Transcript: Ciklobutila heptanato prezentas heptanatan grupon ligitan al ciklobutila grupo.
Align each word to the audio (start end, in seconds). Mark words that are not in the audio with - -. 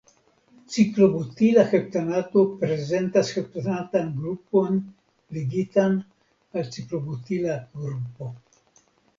Ciklobutila 0.75 1.65
heptanato 1.73 2.45
prezentas 2.63 3.29
heptanatan 3.35 4.09
grupon 4.23 4.81
ligitan 5.39 6.01
al 6.57 6.69
ciklobutila 6.79 7.63
grupo. 7.85 8.33